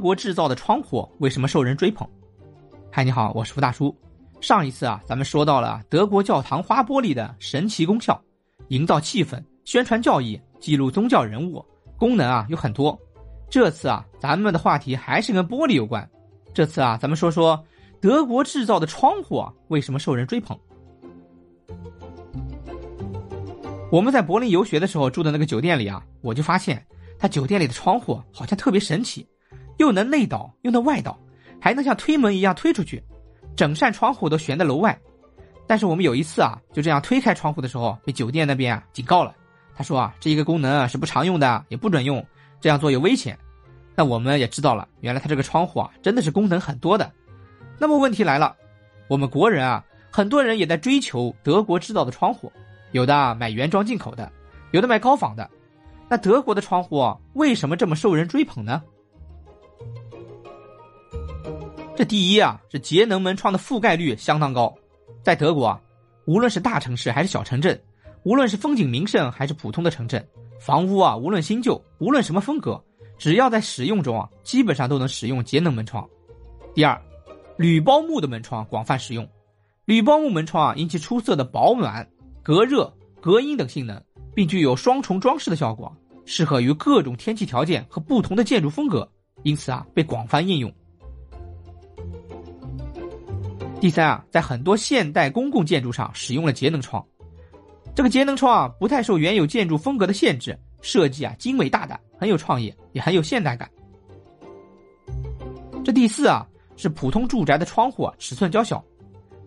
[0.00, 2.08] 国制造的窗户为什么受人追捧？
[2.90, 3.94] 嗨，你好，我是付大叔。
[4.40, 8.20] 上一次啊，咱们说到了德国教堂花玻璃的神奇功效，
[8.68, 11.62] 营造气氛、宣传教义、记录宗教人物，
[11.98, 12.98] 功能啊有很多。
[13.50, 16.08] 这次啊，咱们的话题还是跟玻璃有关。
[16.54, 17.62] 这次啊，咱们说说
[18.00, 20.58] 德国制造的窗户啊为什么受人追捧。
[23.92, 26.84] 我们在柏林游学的时候住的那个酒店里啊，我就发现
[27.18, 29.26] 他酒店里的窗户好像特别神奇，
[29.80, 31.18] 又能内倒又能外倒，
[31.58, 33.02] 还能像推门一样推出去，
[33.56, 34.96] 整扇窗户都悬在楼外。
[35.66, 39.34] 但是我们有一次啊，就这样推开窗户的时候，被酒店那边啊警告了。
[39.74, 42.22] 他说啊，这一个功能是不常用的，也不准用，
[42.60, 43.38] 这样做有危险。
[43.96, 47.10] 那我们也知道了，原来他这个窗户啊真的是功能很多的。
[47.78, 48.54] 那么问题来了，
[49.08, 52.52] 我们国人啊，很多人也在追求德国制造的窗户。
[52.92, 54.30] 有的买原装进口的，
[54.72, 55.48] 有的买高仿的。
[56.06, 58.82] 那德国的窗户为什么这么受人追捧呢？
[62.00, 64.74] 这第一啊，是节能门窗的覆盖率相当高。
[65.22, 65.78] 在德国啊，
[66.24, 67.78] 无论是大城市还是小城镇，
[68.22, 70.26] 无论是风景名胜还是普通的城镇，
[70.58, 72.82] 房屋啊，无论新旧，无论什么风格，
[73.18, 76.08] 只要在使用中啊，基本上都能使用节能门窗。
[76.74, 76.98] 第二，
[77.58, 79.28] 铝包木的门窗广泛使用。
[79.84, 82.08] 铝包木门窗啊，因其出色的保暖。
[82.42, 82.90] 隔热、
[83.20, 84.02] 隔音等性能，
[84.34, 89.06] 并具有双重装饰的效果，适合于各种天气条件和不同的建筑风格，
[89.42, 90.72] 因此啊被广泛应用。
[93.80, 97.04] 第三啊，在很多现代公共建筑上使用了节能窗，
[97.94, 103.70] 这个节能窗啊不太受原有建筑风格的限制，设计啊精美大胆，很有创意，也很有现代感。
[105.82, 108.84] 这第四啊是普通住宅的窗户啊尺寸较小，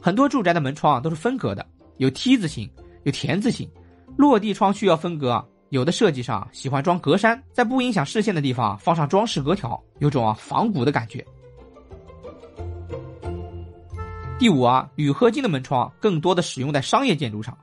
[0.02, 1.66] 很多住宅的门窗啊都是分隔的，
[1.98, 2.70] 有 T 字形。
[3.04, 3.70] 有田字形，
[4.16, 11.22] 落地窗需要分隔，有的设计上喜欢装格栅，在不影响视线的地方放上装饰格条，有种啊仿古的感觉。
[14.44, 17.58] 第五啊，铝合金的门窗更多的使用在商业建筑上。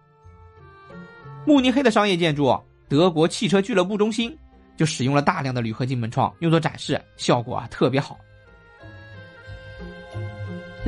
[1.44, 2.58] 慕尼黑的商业建筑，
[2.88, 4.34] 德国汽车俱乐部中心
[4.78, 8.16] 就使用了大量的铝合金门窗用作展示，效果啊特别好。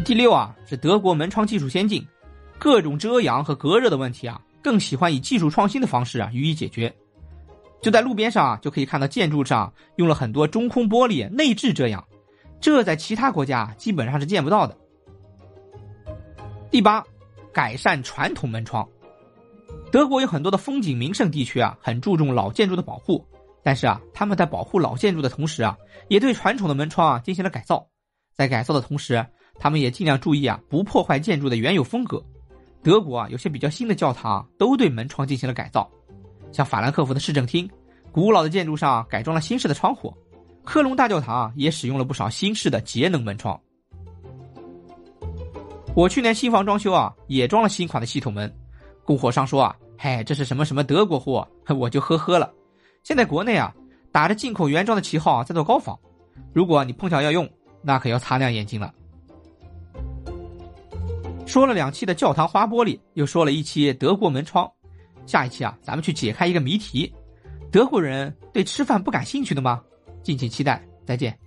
[0.03, 2.03] 第六啊，是德国门窗技术先进。
[2.59, 6.91] 各种遮阳和隔热的问题啊，更喜欢以技术创新的方式啊予以解决。
[7.83, 12.03] 就在路边上啊，就可以看到建筑上用了很多中空玻璃内置遮阳，
[12.63, 14.79] 这在其他国家基本上是见不到的。
[16.73, 17.05] 第八，
[17.53, 18.89] 改善传统门窗。
[19.91, 23.23] 德国有很多的风景名胜地区啊，很注重老建筑的保护，
[23.63, 25.77] 但是啊，他们在保护老建筑的同时啊，
[26.09, 27.87] 也对传统的门窗啊进行了改造。
[28.35, 29.23] 在改造的同时，
[29.59, 32.25] 他们也尽量注意啊，不破坏建筑的原有风格。
[32.83, 35.87] 德国啊，有些比较新的教堂都对门窗进行了改造，
[36.53, 37.69] 像法兰克福的市政厅，
[38.11, 40.11] 古老的建筑上改装了新式的窗户；
[40.65, 43.61] 科隆大教堂也使用了不少新式的节能门窗。
[45.95, 48.51] 我去年新房装修啊，也装了新款的系统门。
[49.05, 51.47] 供货商说啊，嗨，这是什么什么德国货，
[51.79, 52.51] 我就呵呵了。
[53.03, 53.75] 现在国内啊，
[54.11, 55.99] 打着进口原装的旗号在做高仿，
[56.55, 57.47] 如果你碰巧要用，
[57.83, 58.93] 那可要擦亮眼睛了。
[61.47, 64.71] 说了两期的教堂花玻璃，又说了一期德国门窗，
[65.27, 67.13] 下一期啊，咱们去解开一个谜题：
[67.71, 69.83] 德国人对吃饭不感兴趣的吗？
[70.23, 71.39] 敬请期待，再见。